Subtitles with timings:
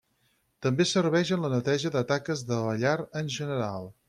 [0.65, 3.91] També serveix en la neteja de taques de la llar en general.